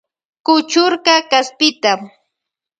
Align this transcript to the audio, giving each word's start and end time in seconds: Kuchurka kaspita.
Kuchurka 0.45 1.15
kaspita. 1.29 1.93